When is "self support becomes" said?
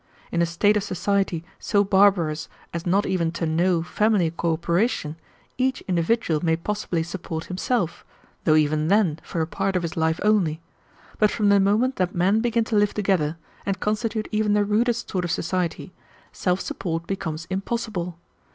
16.31-17.45